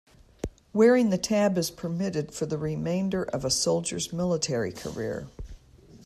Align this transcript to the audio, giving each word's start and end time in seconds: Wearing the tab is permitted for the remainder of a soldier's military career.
Wearing 0.73 1.11
the 1.11 1.17
tab 1.19 1.59
is 1.59 1.69
permitted 1.69 2.33
for 2.33 2.47
the 2.47 2.57
remainder 2.57 3.21
of 3.21 3.45
a 3.45 3.51
soldier's 3.51 4.11
military 4.11 4.71
career. 4.71 5.27